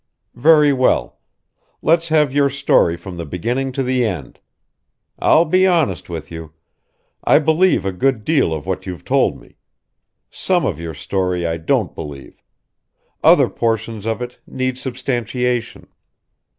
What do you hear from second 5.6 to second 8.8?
honest with you: I believe a good deal of